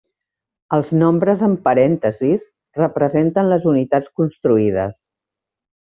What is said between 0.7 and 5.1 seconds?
Els nombres en parèntesis representen les unitats construïdes.